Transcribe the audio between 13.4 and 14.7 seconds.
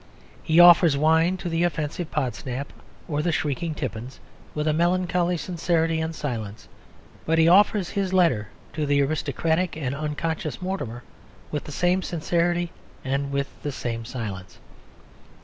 the same silence.